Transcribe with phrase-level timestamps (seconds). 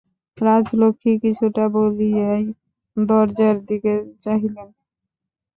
[0.37, 2.45] রাজলক্ষ্মী কিছু না বলিয়াই
[2.97, 3.93] দরজার দিকে
[4.19, 4.69] চাহিলেন।